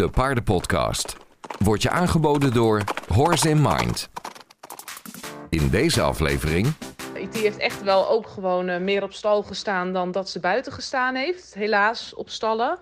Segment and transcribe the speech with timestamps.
[0.00, 1.16] de Paardenpodcast.
[1.58, 4.10] Wordt je aangeboden door Horse in Mind.
[5.48, 6.72] In deze aflevering
[7.14, 10.72] IT heeft echt wel ook gewoon eh, meer op stal gestaan dan dat ze buiten
[10.72, 11.54] gestaan heeft.
[11.54, 12.78] Helaas op stallen.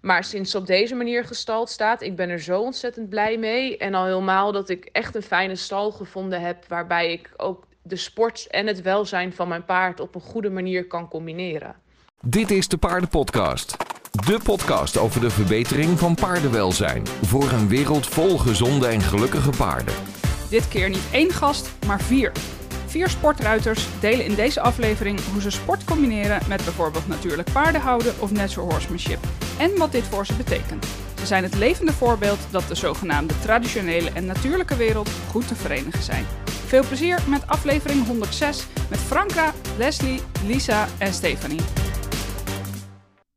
[0.00, 3.76] Maar sinds ze op deze manier gestald staat, ik ben er zo ontzettend blij mee.
[3.76, 6.64] En al helemaal dat ik echt een fijne stal gevonden heb.
[6.68, 10.86] Waarbij ik ook de sport en het welzijn van mijn paard op een goede manier
[10.86, 11.74] kan combineren.
[12.20, 13.76] Dit is de Paardenpodcast.
[14.12, 17.06] De podcast over de verbetering van paardenwelzijn.
[17.22, 19.94] Voor een wereld vol gezonde en gelukkige paarden.
[20.48, 22.32] Dit keer niet één gast, maar vier.
[22.86, 28.30] Vier sportruiters delen in deze aflevering hoe ze sport combineren met bijvoorbeeld natuurlijk paardenhouden of
[28.30, 29.18] natural horsemanship.
[29.58, 30.86] En wat dit voor ze betekent.
[31.18, 36.02] Ze zijn het levende voorbeeld dat de zogenaamde traditionele en natuurlijke wereld goed te verenigen
[36.02, 36.24] zijn.
[36.46, 41.60] Veel plezier met aflevering 106 met Franka, Leslie, Lisa en Stefanie.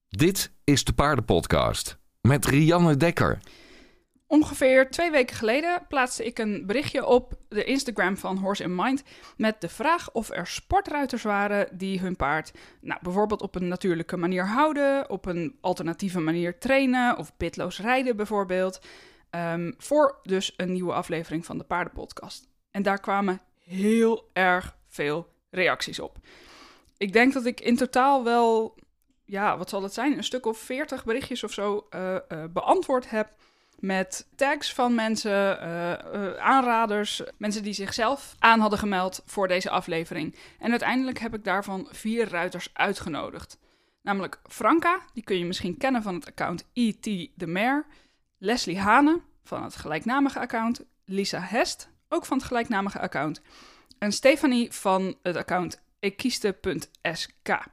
[0.09, 3.39] Dit is de Paardenpodcast met Rianne Dekker.
[4.27, 9.03] Ongeveer twee weken geleden plaatste ik een berichtje op de Instagram van Horse in Mind
[9.37, 14.17] met de vraag of er sportruiters waren die hun paard nou, bijvoorbeeld op een natuurlijke
[14.17, 18.81] manier houden, op een alternatieve manier trainen of pitloos rijden bijvoorbeeld,
[19.29, 22.47] ehm, voor dus een nieuwe aflevering van de Paardenpodcast.
[22.71, 26.17] En daar kwamen heel erg veel reacties op.
[26.97, 28.75] Ik denk dat ik in totaal wel,
[29.25, 33.09] ja, wat zal het zijn, een stuk of veertig berichtjes of zo uh, uh, beantwoord
[33.09, 33.35] heb
[33.79, 40.35] met tags van mensen, uh, aanraders, mensen die zichzelf aan hadden gemeld voor deze aflevering.
[40.59, 43.57] En uiteindelijk heb ik daarvan vier ruiters uitgenodigd.
[44.01, 47.01] Namelijk Franka, die kun je misschien kennen van het account ET
[47.37, 47.85] The Mare.
[48.37, 50.85] Leslie Hane van het gelijknamige account.
[51.05, 53.41] Lisa Hest, ook van het gelijknamige account.
[53.99, 57.63] En Stefanie van het account ekiste.sk.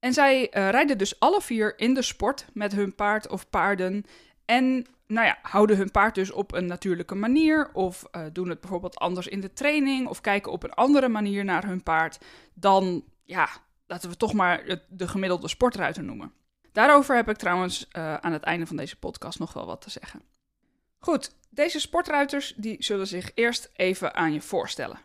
[0.00, 4.04] En zij uh, rijden dus alle vier in de sport met hun paard of paarden.
[4.44, 7.70] En nou ja, houden hun paard dus op een natuurlijke manier.
[7.72, 10.08] Of uh, doen het bijvoorbeeld anders in de training.
[10.08, 12.18] Of kijken op een andere manier naar hun paard.
[12.54, 13.48] Dan, ja,
[13.86, 16.32] laten we toch maar de gemiddelde sportruiter noemen.
[16.72, 19.90] Daarover heb ik trouwens uh, aan het einde van deze podcast nog wel wat te
[19.90, 20.22] zeggen.
[20.98, 24.98] Goed, deze sportruiters die zullen zich eerst even aan je voorstellen.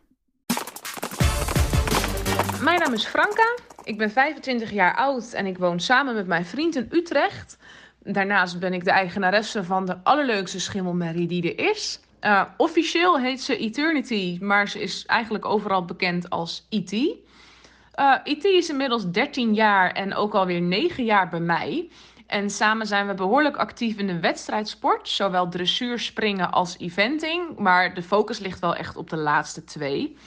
[2.62, 3.56] Mijn naam is Franka.
[3.84, 7.58] Ik ben 25 jaar oud en ik woon samen met mijn vriend in Utrecht.
[8.04, 12.00] Daarnaast ben ik de eigenaresse van de allerleukste schimmelmerrie die er is.
[12.22, 16.92] Uh, officieel heet ze Eternity, maar ze is eigenlijk overal bekend als E.T.
[16.92, 18.44] Uh, E.T.
[18.44, 21.90] is inmiddels 13 jaar en ook alweer 9 jaar bij mij.
[22.28, 27.58] En samen zijn we behoorlijk actief in de wedstrijdsport, zowel dressuur, springen als eventing.
[27.58, 30.18] Maar de focus ligt wel echt op de laatste twee.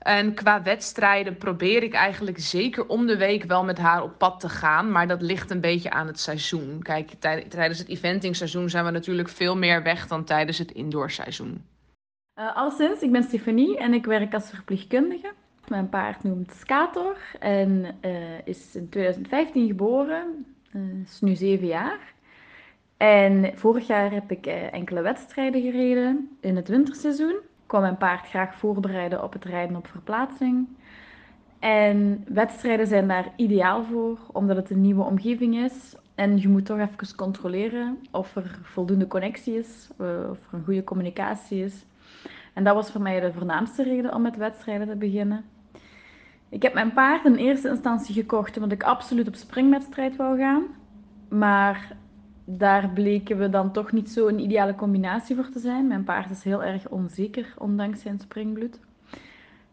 [0.00, 4.40] En qua wedstrijden probeer ik eigenlijk zeker om de week wel met haar op pad
[4.40, 4.92] te gaan.
[4.92, 6.82] Maar dat ligt een beetje aan het seizoen.
[6.82, 11.64] Kijk, tij tijdens het eventingseizoen zijn we natuurlijk veel meer weg dan tijdens het indoorseizoen.
[12.38, 15.32] Uh, alleszins, ik ben Stefanie en ik werk als verpleegkundige.
[15.68, 20.46] Mijn paard noemt Skator en uh, is in 2015 geboren.
[20.72, 22.14] Uh, is nu zeven jaar.
[22.96, 27.36] En vorig jaar heb ik enkele wedstrijden gereden in het winterseizoen
[27.70, 30.68] kwam mijn paard graag voorbereiden op het rijden op verplaatsing.
[31.58, 35.94] En wedstrijden zijn daar ideaal voor, omdat het een nieuwe omgeving is.
[36.14, 40.84] En je moet toch even controleren of er voldoende connectie is, of er een goede
[40.84, 41.84] communicatie is.
[42.54, 45.44] En dat was voor mij de voornaamste reden om met wedstrijden te beginnen.
[46.48, 50.62] Ik heb mijn paard in eerste instantie gekocht omdat ik absoluut op springwedstrijd wou gaan.
[51.28, 51.96] Maar
[52.58, 55.86] daar bleken we dan toch niet zo een ideale combinatie voor te zijn.
[55.86, 58.80] Mijn paard is heel erg onzeker, ondanks zijn springbloed.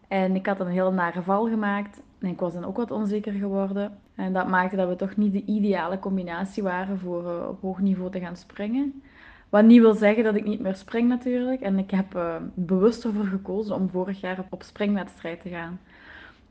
[0.07, 2.01] En ik had een heel nare val gemaakt.
[2.19, 3.97] En ik was dan ook wat onzeker geworden.
[4.15, 7.79] En dat maakte dat we toch niet de ideale combinatie waren voor uh, op hoog
[7.79, 9.01] niveau te gaan springen.
[9.49, 11.61] Wat niet wil zeggen dat ik niet meer spring natuurlijk.
[11.61, 15.79] En ik heb uh, bewust ervoor gekozen om vorig jaar op springwedstrijd te gaan.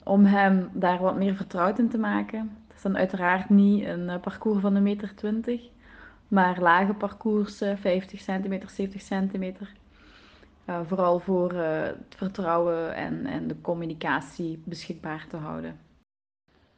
[0.02, 2.38] Om hem daar wat meer vertrouwd in te maken.
[2.66, 5.70] Het is dan uiteraard niet een uh, parcours van een meter twintig.
[6.28, 9.72] Maar lage parcoursen, 50 centimeter, 70 centimeter.
[10.68, 15.80] Uh, vooral voor uh, het vertrouwen en, en de communicatie beschikbaar te houden.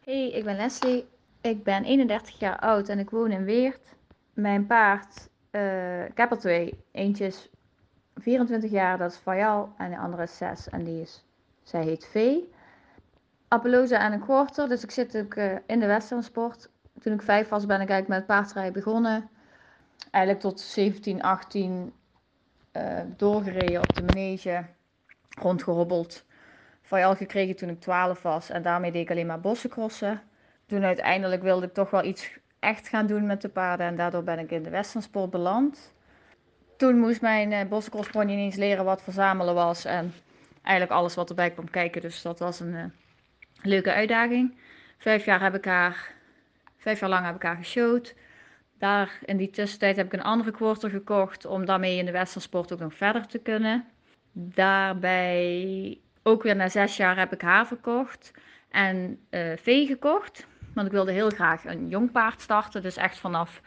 [0.05, 1.06] Hey, ik ben Leslie.
[1.40, 3.96] Ik ben 31 jaar oud en ik woon in Weert.
[4.32, 6.84] Mijn paard, uh, ik heb er twee.
[6.93, 7.50] Eentje is
[8.14, 9.72] 24 jaar, dat is Fayal.
[9.76, 11.25] En de andere is 6 en die is,
[11.62, 12.52] zij heet Vee.
[13.49, 15.34] Appeloza en een quarter, dus ik zit ook
[15.67, 16.70] in de westernsport.
[17.00, 19.28] Toen ik vijf was ben ik eigenlijk met paardrijden begonnen
[20.10, 21.92] eigenlijk tot 17, 18
[22.72, 24.64] uh, doorgereden op de manege,
[25.40, 26.24] rondgehobbeld.
[26.82, 30.22] Vajal gekregen toen ik 12 was en daarmee deed ik alleen maar bossencrossen.
[30.66, 33.86] Toen uiteindelijk wilde ik toch wel iets echt gaan doen met de paarden.
[33.86, 35.92] En daardoor ben ik in de westernsport beland.
[36.76, 39.84] Toen moest mijn uh, ineens leren wat verzamelen was.
[39.84, 40.14] En
[40.62, 42.00] eigenlijk alles wat erbij kwam kijken.
[42.00, 42.84] Dus dat was een uh,
[43.62, 44.58] leuke uitdaging.
[44.98, 46.12] Vijf jaar heb ik haar,
[46.76, 48.14] vijf jaar lang heb ik haar geshowd.
[48.78, 52.72] Daar in die tussentijd heb ik een andere quarter gekocht om daarmee in de westernsport
[52.72, 53.84] ook nog verder te kunnen.
[54.32, 58.32] Daarbij ook weer na zes jaar heb ik haar verkocht
[58.69, 60.46] en uh, vee gekocht.
[60.75, 62.82] Want ik wilde heel graag een jong paard starten.
[62.82, 63.60] Dus echt vanaf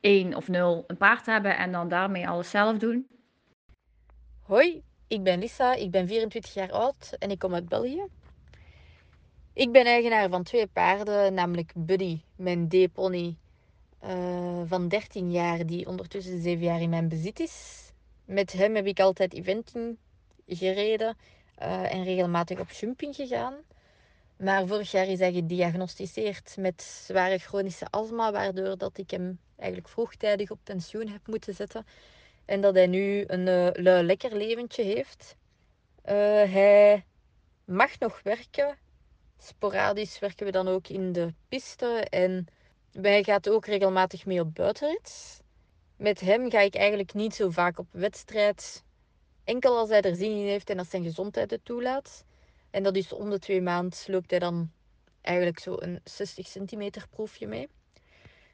[0.00, 3.06] 1 of 0 een paard hebben en dan daarmee alles zelf doen.
[4.42, 8.06] Hoi, ik ben Lisa, ik ben 24 jaar oud en ik kom uit België.
[9.52, 13.36] Ik ben eigenaar van twee paarden, namelijk Buddy, mijn D-pony
[14.08, 17.82] uh, van 13 jaar, die ondertussen 7 jaar in mijn bezit is.
[18.24, 19.96] Met hem heb ik altijd eventing
[20.46, 21.16] gereden
[21.62, 23.54] uh, en regelmatig op jumping gegaan.
[24.36, 29.88] Maar vorig jaar is hij gediagnosticeerd met zware chronische astma, waardoor dat ik hem eigenlijk
[29.88, 31.86] vroegtijdig op pensioen heb moeten zetten.
[32.44, 35.36] En dat hij nu een uh, lekker leventje heeft.
[36.02, 37.04] Hij
[37.64, 38.78] mag nog werken.
[39.38, 41.86] Sporadisch werken we dan ook in de piste.
[42.10, 42.46] En
[43.02, 45.42] hij gaat ook regelmatig mee op buitenrit.
[45.96, 48.84] Met hem ga ik eigenlijk niet zo vaak op wedstrijd.
[49.44, 52.24] Enkel als hij er zin in heeft en als zijn gezondheid het toelaat.
[52.70, 54.70] En dat is om de twee maanden loopt hij dan
[55.20, 57.68] eigenlijk zo een 60 centimeter proefje mee.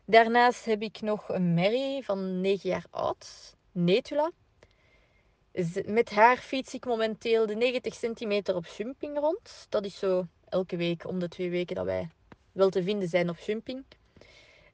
[0.05, 4.31] Daarnaast heb ik nog een merrie van 9 jaar oud, Netula.
[5.85, 9.67] Met haar fiets ik momenteel de 90 centimeter op jumping rond.
[9.69, 12.09] Dat is zo elke week om de twee weken dat wij
[12.53, 13.85] wel te vinden zijn op jumping.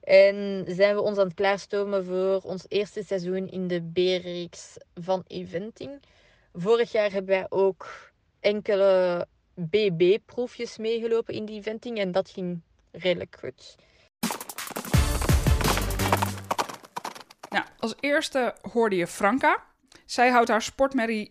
[0.06, 5.24] En zijn we ons aan het klaarstomen voor ons eerste seizoen in de B-reeks van
[5.26, 6.02] eventing.
[6.52, 12.60] Vorig jaar hebben wij ook enkele BB-proefjes meegelopen in die eventing en dat ging
[12.90, 13.74] redelijk goed.
[17.50, 19.64] Nou, als eerste hoorde je Franka.
[20.04, 21.30] Zij houdt haar sportmerrie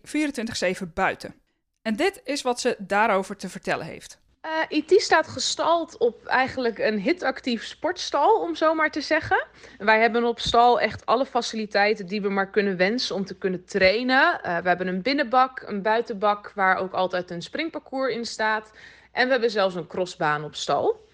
[0.84, 1.34] 24-7 buiten.
[1.82, 4.18] En dit is wat ze daarover te vertellen heeft.
[4.46, 9.46] Uh, eh, IT staat gestald op eigenlijk een hitactief sportstal, om zo maar te zeggen.
[9.78, 13.64] Wij hebben op stal echt alle faciliteiten die we maar kunnen wensen om te kunnen
[13.64, 14.40] trainen.
[14.44, 18.72] Uh, we hebben een binnenbak, een buitenbak waar ook altijd een springparcours in staat.
[19.12, 21.04] En we hebben zelfs een crossbaan op stal.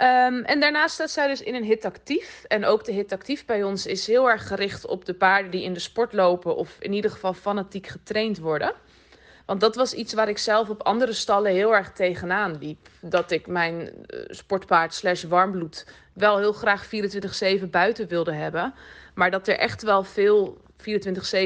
[0.00, 2.44] Um, en daarnaast staat zij dus in een hitactief.
[2.48, 5.72] En ook de hitactief bij ons is heel erg gericht op de paarden die in
[5.72, 8.74] de sport lopen of in ieder geval fanatiek getraind worden.
[9.44, 12.88] Want dat was iets waar ik zelf op andere stallen heel erg tegenaan liep.
[13.00, 18.74] Dat ik mijn uh, sportpaard slash warmbloed wel heel graag 24-7 buiten wilde hebben.
[19.14, 20.58] Maar dat er echt wel veel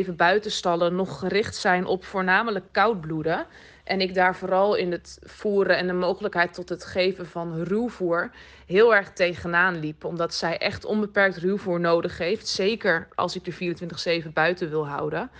[0.09, 3.47] 24-7 buitenstallen nog gericht zijn op voornamelijk koudbloeden.
[3.85, 8.31] En ik daar vooral in het voeren en de mogelijkheid tot het geven van ruwvoer
[8.67, 10.05] heel erg tegenaan liep.
[10.05, 12.49] Omdat zij echt onbeperkt ruwvoer nodig heeft.
[12.49, 15.31] Zeker als ik de 24-7 buiten wil houden.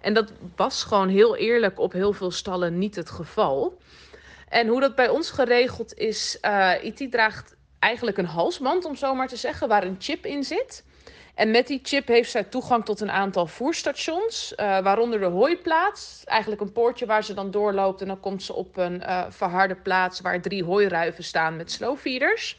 [0.00, 3.78] En dat was gewoon heel eerlijk op heel veel stallen niet het geval.
[4.48, 8.94] En hoe dat bij ons geregeld is, uh, eh, IT draagt eigenlijk een halsband, om
[8.94, 10.84] zo maar te zeggen, waar een chip in zit.
[11.34, 16.22] En met die chip heeft zij toegang tot een aantal voerstations, uh, waaronder de hooiplaats.
[16.24, 19.74] Eigenlijk een poortje waar ze dan doorloopt en dan komt ze op een uh, verharde
[19.74, 22.58] plaats waar drie hooiruiven staan met slowfeeders.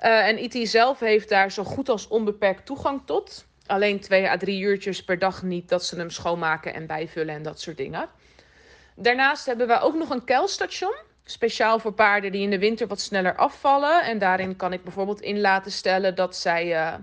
[0.00, 4.36] Uh, en IT zelf heeft daar zo goed als onbeperkt toegang tot alleen twee à
[4.36, 8.08] drie uurtjes per dag niet dat ze hem schoonmaken en bijvullen en dat soort dingen.
[8.96, 10.94] Daarnaast hebben we ook nog een keilstation.
[11.24, 14.04] Speciaal voor paarden die in de winter wat sneller afvallen.
[14.04, 16.94] En daarin kan ik bijvoorbeeld in laten stellen dat zij, uh,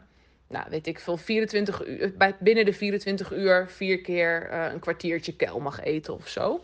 [0.48, 4.80] nou weet ik veel, 24 uur, bij, binnen de 24 uur vier keer uh, een
[4.80, 6.63] kwartiertje keil mag eten of zo.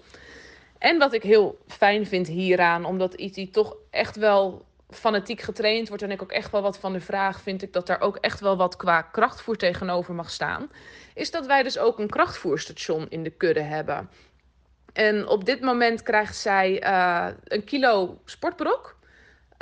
[0.77, 6.03] En wat ik heel fijn vind hieraan, omdat IT toch echt wel fanatiek getraind wordt
[6.03, 8.39] en ik ook echt wel wat van de vraag vind ik dat daar ook echt
[8.39, 10.72] wel wat qua krachtvoer tegenover mag staan,
[11.13, 14.10] is dat wij dus ook een krachtvoerstation in de kudde hebben.
[14.94, 18.96] En op dit moment krijgt zij uh, een kilo sportbrok.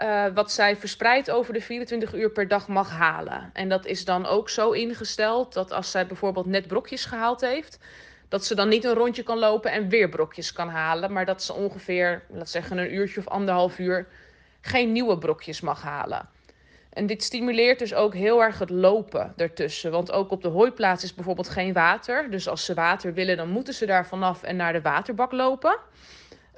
[0.03, 3.49] Uh, wat zij verspreid over de 24 uur per dag mag halen.
[3.53, 7.79] En dat is dan ook zo ingesteld dat als zij bijvoorbeeld net brokjes gehaald heeft,
[8.29, 11.11] dat ze dan niet een rondje kan lopen en weer brokjes kan halen.
[11.11, 14.07] Maar dat ze ongeveer, laat zeggen, een uurtje of anderhalf uur
[14.65, 16.29] geen nieuwe brokjes mag halen.
[16.89, 19.91] En dit stimuleert dus ook heel erg het lopen ertussen.
[19.91, 22.31] Want ook op de hooiplaats is bijvoorbeeld geen water.
[22.31, 25.77] Dus als ze water willen, dan moeten ze daar vanaf en naar de waterbak lopen.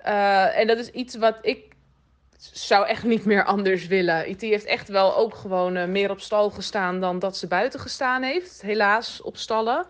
[0.05, 1.75] Uh, en dat is iets wat ik
[2.53, 4.29] zou echt niet meer anders willen.
[4.29, 7.79] IT heeft echt wel ook gewoon uh, meer op stal gestaan dan dat ze buiten
[7.79, 8.61] gestaan heeft.
[8.61, 9.85] Helaas op stallen.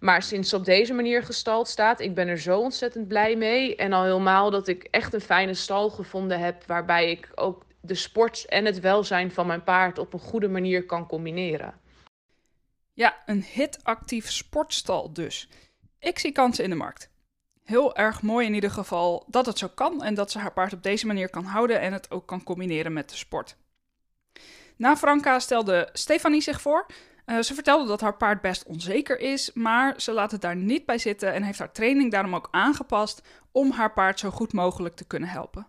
[0.00, 3.76] Maar sinds op deze manier gestald staat, ik ben er zo ontzettend blij mee.
[3.76, 6.66] En al helemaal dat ik echt een fijne stal gevonden heb.
[6.66, 10.86] Waarbij ik ook de sport en het welzijn van mijn paard op een goede manier
[10.86, 11.74] kan combineren.
[12.92, 15.48] Ja, een hitactief sportstal dus.
[15.98, 17.10] Ik zie kansen in de markt.
[17.64, 20.72] Heel erg mooi in ieder geval dat het zo kan en dat ze haar paard
[20.72, 23.56] op deze manier kan houden en het ook kan combineren met de sport.
[24.76, 26.86] Na Franka stelde Stefanie zich voor.
[27.30, 30.86] Uh, ze vertelde dat haar paard best onzeker is, maar ze laat het daar niet
[30.86, 33.22] bij zitten en heeft haar training daarom ook aangepast
[33.52, 35.66] om haar paard zo goed mogelijk te kunnen helpen.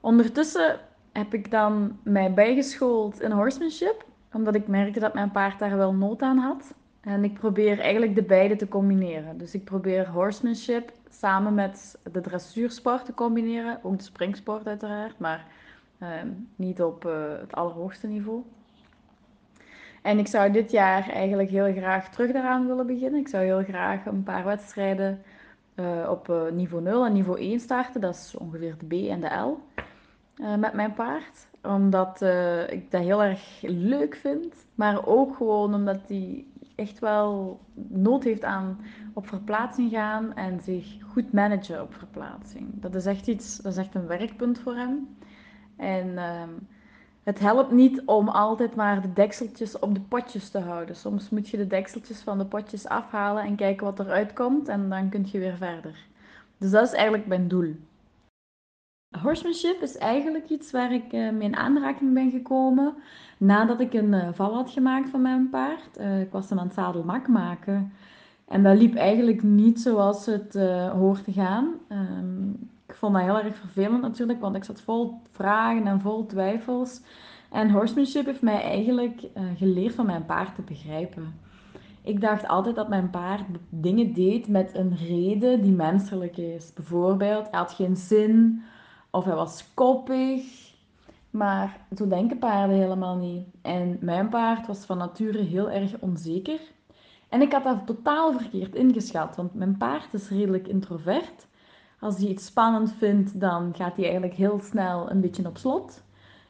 [0.00, 0.80] Ondertussen
[1.12, 5.94] heb ik dan mij bijgeschoold in horsemanship, omdat ik merkte dat mijn paard daar wel
[5.94, 6.74] nood aan had.
[7.00, 9.38] En ik probeer eigenlijk de beide te combineren.
[9.38, 13.78] Dus ik probeer horsemanship samen met de dressuursport te combineren.
[13.82, 15.46] Ook de springsport uiteraard, maar
[15.98, 18.42] ehm, niet op uh, het allerhoogste niveau.
[20.02, 23.20] En ik zou dit jaar eigenlijk heel graag terug daaraan willen beginnen.
[23.20, 25.22] Ik zou heel graag een paar wedstrijden
[25.76, 28.00] uh, op uh, niveau 0 en niveau 1 starten.
[28.00, 29.58] Dat is ongeveer de B en de L
[30.58, 31.46] met mijn paard.
[31.62, 32.22] Omdat
[32.70, 34.54] ik dat heel erg leuk vind.
[34.74, 36.44] Maar ook gewoon omdat hij
[36.74, 38.78] echt wel nood heeft aan
[39.12, 42.68] op verplaatsing gaan en zich goed managen op verplaatsing.
[42.74, 45.16] Dat is echt iets, dat is echt een werkpunt voor hem.
[45.76, 46.42] En uh,
[47.22, 50.96] het helpt niet om altijd maar de dekseltjes op de potjes te houden.
[50.96, 54.88] Soms moet je de dekseltjes van de potjes afhalen en kijken wat eruit komt en
[54.88, 56.06] dan kun je weer verder.
[56.58, 57.76] Dus dat is eigenlijk mijn doel.
[59.22, 62.94] Horsemanship is eigenlijk iets waar ik uh, mee in aanraking ben gekomen
[63.38, 65.98] nadat ik een uh, val had gemaakt van mijn paard.
[66.00, 67.92] Uh, ik was hem aan het zadelmak maken.
[68.48, 70.54] En dat liep eigenlijk niet zoals het
[70.92, 71.74] hoort te gaan.
[71.88, 72.71] Ik
[73.02, 77.00] vond dat heel erg vervelend natuurlijk, want ik zat vol vragen en vol twijfels.
[77.50, 79.22] En horsemanship heeft mij eigenlijk
[79.56, 81.40] geleerd van mijn paard te begrijpen.
[82.02, 86.72] Ik dacht altijd dat mijn paard dingen deed met een reden die menselijk is.
[86.72, 88.62] Bijvoorbeeld, hij had geen zin
[89.10, 90.70] of hij was koppig.
[91.30, 93.46] Maar zo denken paarden helemaal niet.
[93.62, 96.60] En mijn paard was van nature heel erg onzeker.
[97.28, 101.46] En ik had dat totaal verkeerd ingeschat, want mijn paard is redelijk introvert.
[102.02, 106.02] Als hij iets spannend vindt, dan gaat hij eigenlijk heel snel een beetje op slot.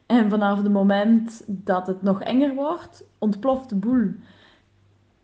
[0.05, 4.11] En vanaf het moment dat het nog enger wordt, ontploft de boel.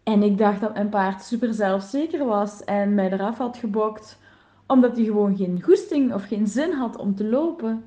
[0.04, 4.20] En ik dacht dat mijn paard super zelfzeker was en mij eraf had gebokt
[4.68, 7.84] omdat hij gewoon geen goesting of geen zin had om te lopen.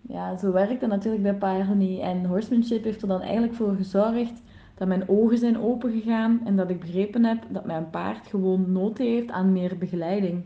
[0.00, 2.00] Ja, zo werkt dat natuurlijk bij paarden niet.
[2.00, 4.42] En horsemanship heeft er dan eigenlijk voor gezorgd
[4.74, 8.98] dat mijn ogen zijn opengegaan en dat ik begrepen heb dat mijn paard gewoon nood
[8.98, 10.44] heeft aan meer begeleiding.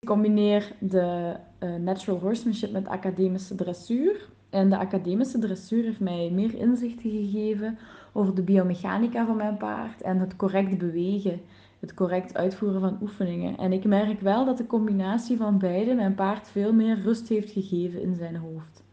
[0.00, 4.28] Ik combineer de uh, natural horsemanship met academische dressuur.
[4.50, 7.78] En de academische dressuur heeft mij meer inzichten gegeven
[8.12, 11.40] over de biomechanica van mijn paard en het correct bewegen
[11.80, 13.56] het correct uitvoeren van oefeningen.
[13.56, 17.52] En ik merk wel dat de combinatie van beide mijn paard veel meer rust heeft
[17.52, 18.84] gegeven in zijn hoofd.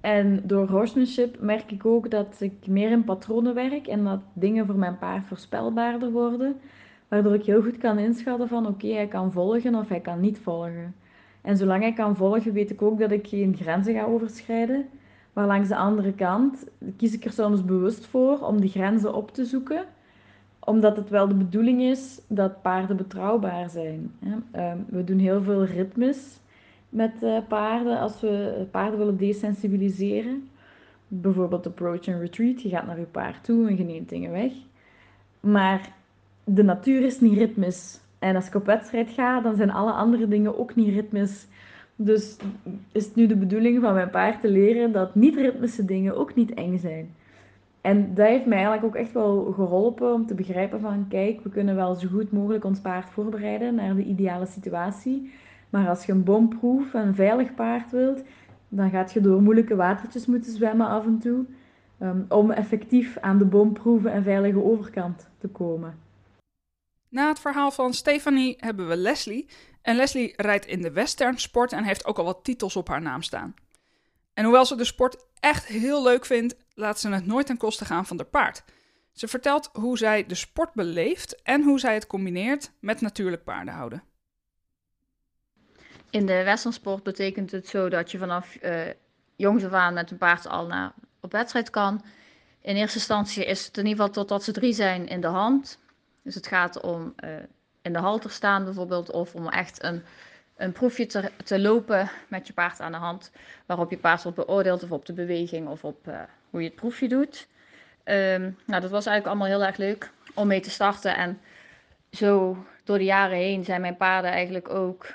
[0.00, 4.66] En door horsemanship merk ik ook dat ik meer in patronen werk en dat dingen
[4.66, 6.60] voor mijn paard voorspelbaarder worden,
[7.12, 10.38] waardoor ik heel goed kan inschatten van oké, hij kan volgen of hij kan niet
[10.38, 10.94] volgen.
[11.40, 14.88] En zolang hij kan volgen, weet ik ook dat ik geen grenzen ga overschrijden.
[15.32, 16.66] Maar langs de andere kant
[16.96, 19.84] kies ik er soms bewust voor om die grenzen op te zoeken
[20.64, 24.14] omdat het wel de bedoeling is dat paarden betrouwbaar zijn.
[24.50, 26.40] Ehm, we doen heel veel ritmes
[26.88, 30.48] met eh, paarden als we paarden willen desensibiliseren.
[31.08, 32.62] Bijvoorbeeld approach and retreat.
[32.62, 34.52] Je gaat naar je paard toe en je neemt dingen weg.
[35.40, 35.92] Maar
[36.44, 38.00] de natuur is niet ritmes.
[38.18, 41.46] En als ik op wedstrijd ga, dan zijn alle andere dingen ook niet ritmes.
[41.96, 42.36] Dus
[42.92, 46.54] is het nu de bedoeling van mijn paard te leren dat niet-ritmische dingen ook niet
[46.54, 47.14] eng zijn.
[47.80, 51.48] En dat heeft mij eigenlijk ook echt wel geholpen om te begrijpen van, kijk, we
[51.48, 55.32] kunnen wel zo goed mogelijk ons paard voorbereiden naar de ideale situatie.
[55.70, 58.22] Maar als je een bomproef en veilig paard wilt,
[58.68, 61.44] dan gaat je door moeilijke watertjes moeten zwemmen af en toe.
[62.02, 65.94] Um, om effectief aan de bomproeven en veilige overkant te komen.
[67.12, 69.48] Na het verhaal van Stefanie hebben we Leslie.
[69.82, 73.02] En Leslie rijdt in de western sport en heeft ook al wat titels op haar
[73.02, 73.54] naam staan.
[74.34, 77.84] En hoewel ze de sport echt heel leuk vindt, laat ze het nooit ten koste
[77.84, 78.64] gaan van de paard.
[79.12, 84.02] Ze vertelt hoe zij de sport beleeft en hoe zij het combineert met natuurlijk paardenhouden.
[86.10, 88.80] In de westernsport betekent het zo dat je vanaf uh,
[89.36, 92.04] jongs af aan met een paard al naar, op wedstrijd kan.
[92.60, 95.80] In eerste instantie is het in ieder geval totdat ze drie zijn in de hand.
[96.22, 97.30] Dus het gaat om uh,
[97.82, 100.02] in de halter staan bijvoorbeeld of om echt een
[100.56, 103.32] een proefje te, te, lopen met je paard aan de hand,
[103.66, 106.76] waarop je paard wordt beoordeeld of op de beweging of op uh, hoe je het
[106.76, 107.48] proefje doet.
[108.04, 111.16] Um, nou, dat was eigenlijk allemaal heel erg leuk om mee te starten.
[111.16, 111.40] En
[112.10, 115.06] zo door de jaren heen zijn mijn paarden eigenlijk ook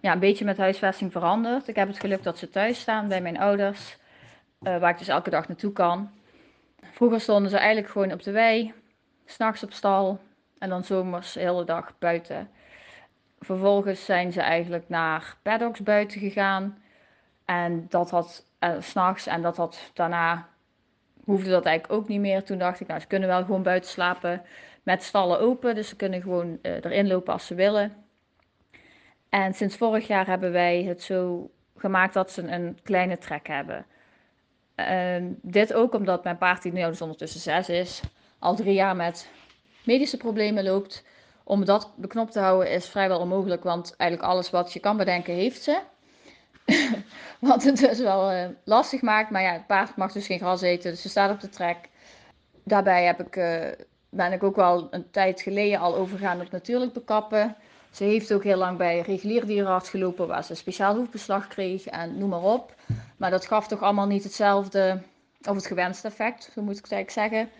[0.00, 1.68] ja, een beetje met huisvesting veranderd.
[1.68, 3.96] Ik heb het geluk dat ze thuis staan bij mijn ouders.
[4.60, 6.10] uh, waar ik dus elke dag naartoe kan.
[6.92, 8.72] Vroeger stonden ze eigenlijk gewoon op de wei,
[9.24, 10.20] s'nachts op stal
[10.58, 12.50] en dan zomers de hele dag buiten.
[13.40, 16.82] Vervolgens zijn ze eigenlijk naar paddocks buiten gegaan.
[17.44, 20.48] En dat had uh, s'nachts en dat had daarna
[21.24, 22.44] hoefde dat eigenlijk ook niet meer.
[22.44, 24.42] Toen dacht ik, nou, ze kunnen wel gewoon buiten slapen
[24.82, 25.74] met stallen open.
[25.74, 28.04] Dus ze kunnen gewoon uh, erin lopen als ze willen.
[29.28, 33.86] En sinds vorig jaar hebben wij het zo gemaakt dat ze een kleine trek hebben.
[34.76, 38.02] Uh, dit ook omdat mijn paard, die nu dus ondertussen zes is,
[38.38, 39.30] al drie jaar met
[39.86, 41.04] medische problemen loopt.
[41.44, 45.34] Om dat beknopt te houden is vrijwel onmogelijk, want eigenlijk alles wat je kan bedenken
[45.34, 45.80] heeft ze.
[47.40, 49.30] wat het dus wel uh, lastig maakt.
[49.30, 51.76] Maar ja, het paard mag dus geen gras eten, dus ze staat op de trek.
[52.64, 53.64] Daarbij heb ik, uh,
[54.08, 57.56] ben ik ook wel een tijd geleden al overgegaan op natuurlijk bekappen.
[57.90, 62.18] Ze heeft ook heel lang bij regulier dierenarts gelopen, waar ze speciaal hoefbeslag kreeg en
[62.18, 62.74] noem maar op.
[63.16, 65.02] Maar dat gaf toch allemaal niet hetzelfde,
[65.48, 67.50] of het gewenste effect, zo moet ik het eigenlijk zeggen.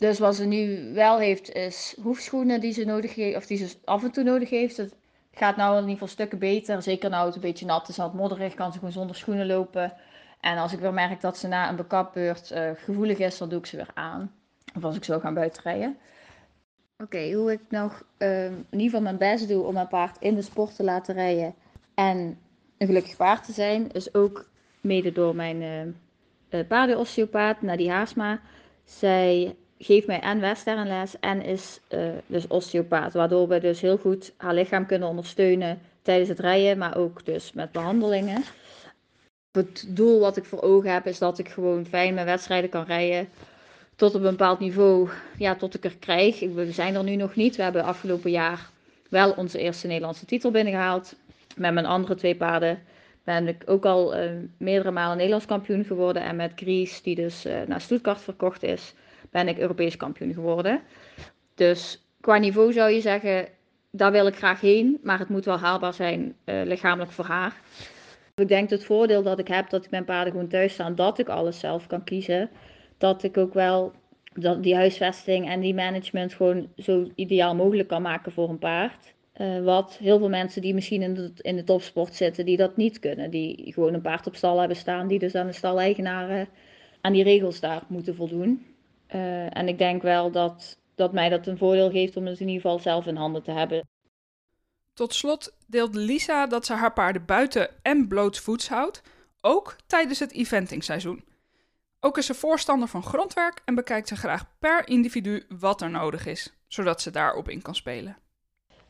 [0.00, 3.76] Dus wat ze nu wel heeft, is hoefschoenen die ze nodig heeft, of die ze
[3.84, 4.76] af en toe nodig heeft.
[4.76, 4.94] Het
[5.32, 6.82] gaat nou in ieder geval stukken beter.
[6.82, 9.92] Zeker nou het een beetje nat is het modderig, kan ze gewoon zonder schoenen lopen.
[10.40, 13.58] En als ik weer merk dat ze na een bekapbeurt uh, gevoelig is, dan doe
[13.58, 14.32] ik ze weer aan.
[14.76, 15.98] Of als ik zo ga buitenrijden.
[16.98, 20.34] Oké, hoe ik nog uh, in ieder geval mijn best doe om mijn paard in
[20.34, 21.54] de sport te laten rijden
[21.94, 22.38] en
[22.78, 24.48] een gelukkig paard te zijn, is ook
[24.80, 28.40] mede door mijn uh, uh, paardenosteopaat, Nadie Haarsma.
[28.84, 34.32] Zij geeft mij en westernles en is uh, dus osteopaat, waardoor we dus heel goed
[34.36, 38.42] haar lichaam kunnen ondersteunen tijdens het rijden, maar ook dus met behandelingen.
[39.52, 42.84] Het doel wat ik voor ogen heb is dat ik gewoon fijn mijn wedstrijden kan
[42.84, 43.28] rijden
[43.96, 46.40] tot op een bepaald niveau, ja, tot ik er krijg.
[46.40, 47.56] We zijn er nu nog niet.
[47.56, 48.70] We hebben afgelopen jaar
[49.08, 51.14] wel onze eerste Nederlandse titel binnengehaald.
[51.56, 52.82] Met mijn andere twee paarden
[53.24, 56.22] ben ik ook al uh, meerdere malen Nederlands kampioen geworden.
[56.22, 58.94] En met Gries, die dus uh, naar Stuttgart verkocht is,
[59.30, 60.80] ben ik Europees kampioen geworden.
[61.54, 63.48] Dus qua niveau zou je zeggen,
[63.90, 64.98] daar wil ik graag heen.
[65.02, 67.60] Maar het moet wel haalbaar zijn, uh, lichamelijk voor haar.
[68.34, 71.18] Ik denk het voordeel dat ik heb dat ik mijn paarden gewoon thuis staan, dat
[71.18, 72.50] ik alles zelf kan kiezen
[73.00, 73.92] dat ik ook wel
[74.34, 79.14] dat die huisvesting en die management gewoon zo ideaal mogelijk kan maken voor een paard.
[79.36, 82.76] Uh, wat heel veel mensen die misschien in de, in de topsport zitten, die dat
[82.76, 83.30] niet kunnen.
[83.30, 86.48] Die gewoon een paard op stal hebben staan, die dus aan de staleigenaren
[87.00, 88.66] aan die regels daar moeten voldoen.
[89.14, 92.48] Uh, en ik denk wel dat, dat mij dat een voordeel geeft om het in
[92.48, 93.88] ieder geval zelf in handen te hebben.
[94.94, 99.02] Tot slot deelt Lisa dat ze haar paarden buiten en blootsvoets houdt,
[99.40, 101.24] ook tijdens het eventingseizoen.
[102.00, 106.26] Ook is ze voorstander van grondwerk en bekijkt ze graag per individu wat er nodig
[106.26, 108.16] is, zodat ze daarop in kan spelen.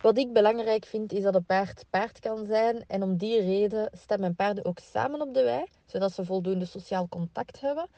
[0.01, 3.91] Wat ik belangrijk vind is dat een paard paard kan zijn en om die reden
[3.93, 7.89] staan mijn paarden ook samen op de wei, zodat ze voldoende sociaal contact hebben.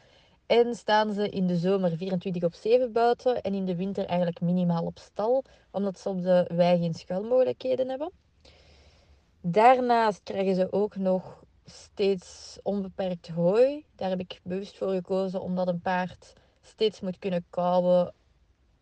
[0.52, 4.40] En staan ze in de zomer 24 op 7 buiten en in de winter eigenlijk
[4.40, 8.10] minimaal op stal, omdat ze op de wei geen schuilmogelijkheden hebben.
[9.40, 13.84] Daarnaast krijgen ze ook nog steeds onbeperkt hooi.
[13.96, 18.14] Daar heb ik bewust voor gekozen omdat een paard steeds moet kunnen kauwen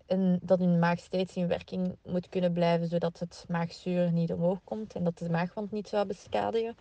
[0.07, 4.59] en dat hun maag steeds in werking moet kunnen blijven, zodat het maagzuur niet omhoog
[4.65, 6.77] komt en dat de maagwand niet zou beschadigen.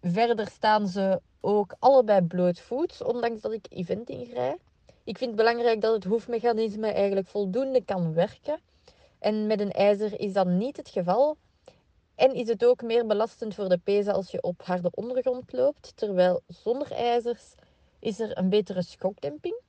[0.00, 4.58] Verder staan ze ook allebei blootvoets, ondanks dat ik eventing rijd.
[5.04, 8.60] Ik vind het belangrijk dat het hoefmechanisme eigenlijk voldoende kan werken.
[9.18, 11.36] En met een ijzer is dat niet het geval.
[12.14, 15.92] En is het ook meer belastend voor de pezen als je op harde ondergrond loopt,
[15.96, 17.54] terwijl zonder ijzers
[17.98, 19.60] is er een betere schokdemping.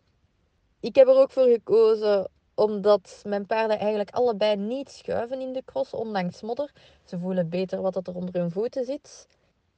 [0.80, 5.64] Ik heb er ook voor gekozen omdat mijn paarden eigenlijk allebei niet schuiven in de
[5.66, 6.72] cross, ondanks modder.
[7.06, 9.28] Ze voelen beter wat er onder hun voeten zit.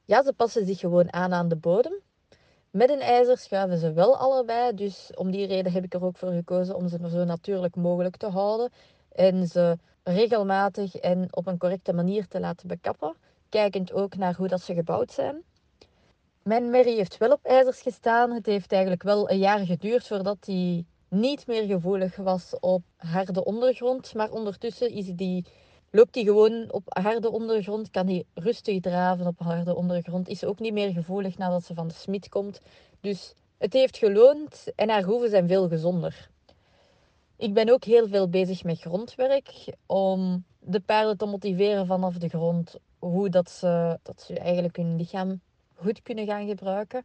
[0.10, 1.94] Ja, ze passen zich gewoon aan aan de bodem.
[2.70, 6.18] Met een ijzer schuiven ze wel allebei, dus om die reden heb ik er ook
[6.18, 8.72] voor gekozen om ze zo natuurlijk mogelijk te houden.
[9.12, 13.16] En ze regelmatig en op een correcte manier te laten bekappen.
[13.50, 15.44] Kijkend ook naar hoe dat ze gebouwd zijn.
[16.44, 18.32] Mijn merrie heeft wel op ijzers gestaan.
[18.32, 23.44] Het heeft eigenlijk wel een jaar geduurd voordat hij niet meer gevoelig was op harde
[23.44, 24.14] ondergrond.
[24.14, 25.46] Maar ondertussen is die,
[25.92, 27.90] loopt hij gewoon op harde ondergrond.
[27.90, 30.28] Kan hij rustig draven op harde ondergrond.
[30.28, 32.62] Is ook niet meer gevoelig nadat ze van de smid komt.
[33.02, 36.30] Dus het heeft geloond en haar hoeven zijn veel gezonder.
[37.36, 42.30] Ik ben ook heel veel bezig met grondwerk om de paarden te motiveren vanaf de
[42.30, 45.42] grond hoe dat ze, dat ze eigenlijk hun lichaam
[45.76, 47.04] goed kunnen gaan gebruiken.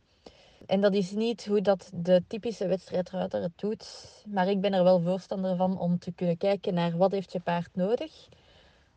[0.66, 4.06] En dat is niet hoe dat de typische wedstrijdruiter het doet.
[4.26, 7.40] Maar ik ben er wel voorstander van om te kunnen kijken naar wat heeft je
[7.40, 8.28] paard nodig.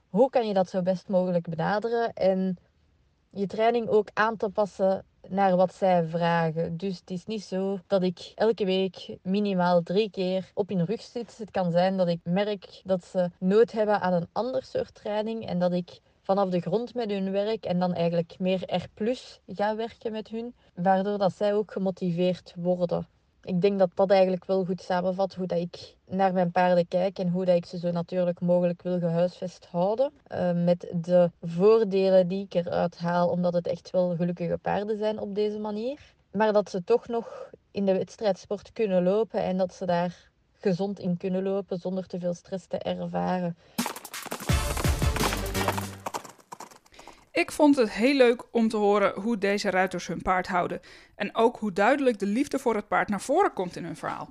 [0.10, 2.58] Hoe kan je dat zo best mogelijk benaderen en
[3.30, 6.78] je training ook aan te passen naar wat zij vragen.
[6.78, 11.02] Dus het is niet zo dat ik elke week minimaal drie keer op hun rug
[11.02, 11.38] zit.
[11.38, 15.48] Het kan zijn dat ik merk dat ze nood hebben aan een ander soort training
[15.48, 19.13] en dat ik vanaf de grond met hun werk en dan eigenlijk meer R
[19.48, 23.08] ga werken met hun, waardoor dat zij ook gemotiveerd worden.
[23.48, 27.20] Ik denk dat dat eigenlijk wel goed samenvat hoe dat ik naar mijn paarden kijk
[27.20, 30.12] en hoe dat ik ze zo natuurlijk mogelijk wil gehuisvest houden.
[30.32, 35.20] Uh, met de voordelen die ik eruit haal, omdat het echt wel gelukkige paarden zijn
[35.20, 36.14] op deze manier.
[36.32, 40.30] Maar dat ze toch nog in de wedstrijdsport kunnen lopen en dat ze daar
[40.60, 43.56] gezond in kunnen lopen zonder te veel stress te ervaren.
[47.38, 50.80] Ik vond het heel leuk om te horen hoe deze ruiters hun paard houden.
[51.15, 54.30] En ook hoe duidelijk de liefde voor het paard naar voren komt in hun verhaal.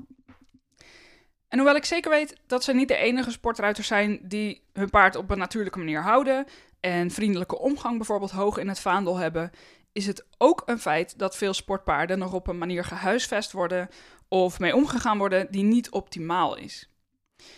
[1.48, 5.16] En hoewel ik zeker weet dat ze niet de enige sportruiters zijn die hun paard
[5.16, 6.46] op een natuurlijke manier houden
[6.80, 9.50] en vriendelijke omgang bijvoorbeeld hoog in het vaandel hebben,
[9.92, 13.88] is het ook een feit dat veel sportpaarden nog op een manier gehuisvest worden
[14.28, 16.90] of mee omgegaan worden die niet optimaal is.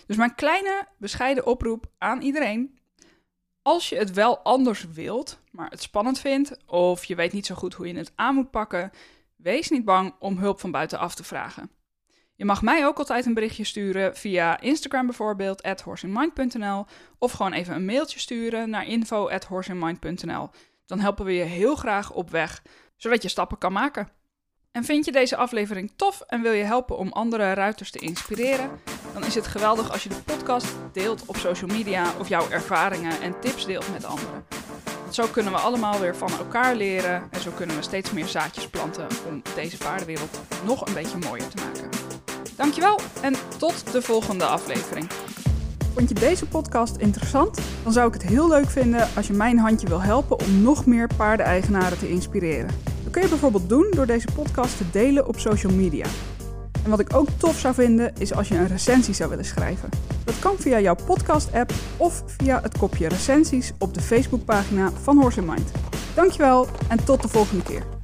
[0.06, 2.77] Dus mijn kleine, bescheiden oproep aan iedereen
[3.68, 7.54] als je het wel anders wilt, maar het spannend vindt of je weet niet zo
[7.54, 8.90] goed hoe je het aan moet pakken,
[9.36, 11.70] wees niet bang om hulp van buitenaf te vragen.
[12.34, 15.84] Je mag mij ook altijd een berichtje sturen via Instagram bijvoorbeeld, at
[17.18, 19.28] of gewoon even een mailtje sturen naar info
[20.86, 22.62] Dan helpen we je heel graag op weg,
[22.96, 24.08] zodat je stappen kan maken.
[24.78, 28.70] En vind je deze aflevering tof en wil je helpen om andere ruiters te inspireren?
[29.12, 33.20] Dan is het geweldig als je de podcast deelt op social media of jouw ervaringen
[33.20, 34.44] en tips deelt met anderen.
[35.10, 38.68] Zo kunnen we allemaal weer van elkaar leren en zo kunnen we steeds meer zaadjes
[38.68, 41.88] planten om deze paardenwereld nog een beetje mooier te maken.
[42.56, 45.06] Dankjewel en tot de volgende aflevering.
[45.94, 47.58] Vond je deze podcast interessant?
[47.82, 50.86] Dan zou ik het heel leuk vinden als je mijn handje wil helpen om nog
[50.86, 52.87] meer paardeneigenaren te inspireren.
[53.08, 56.06] Dat kun je bijvoorbeeld doen door deze podcast te delen op social media.
[56.84, 59.88] En wat ik ook tof zou vinden is als je een recensie zou willen schrijven.
[60.24, 65.42] Dat kan via jouw podcast-app of via het kopje recensies op de Facebookpagina van Horse
[65.42, 65.70] Mind.
[66.14, 67.97] Dankjewel en tot de volgende keer.